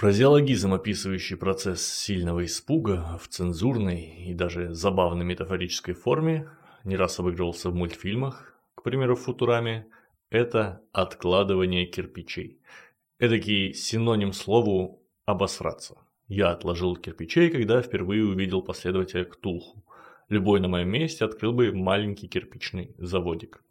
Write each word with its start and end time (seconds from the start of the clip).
Фразеологизм, 0.00 0.72
описывающий 0.72 1.36
процесс 1.36 1.86
сильного 1.86 2.46
испуга 2.46 3.18
в 3.22 3.28
цензурной 3.28 4.28
и 4.28 4.32
даже 4.32 4.72
забавной 4.72 5.26
метафорической 5.26 5.92
форме, 5.92 6.48
не 6.84 6.96
раз 6.96 7.20
обыгрывался 7.20 7.68
в 7.68 7.74
мультфильмах, 7.74 8.58
к 8.74 8.82
примеру, 8.82 9.14
в 9.14 9.20
«Футураме», 9.20 9.88
это 10.30 10.80
откладывание 10.92 11.84
кирпичей. 11.84 12.62
Эдакий 13.18 13.74
синоним 13.74 14.32
слову 14.32 15.02
«обосраться». 15.26 15.98
Я 16.28 16.52
отложил 16.52 16.96
кирпичей, 16.96 17.50
когда 17.50 17.82
впервые 17.82 18.24
увидел 18.24 18.62
последователя 18.62 19.26
Ктулху. 19.26 19.84
Любой 20.30 20.60
на 20.60 20.68
моем 20.68 20.88
месте 20.88 21.26
открыл 21.26 21.52
бы 21.52 21.72
маленький 21.72 22.26
кирпичный 22.26 22.94
заводик. 22.96 23.62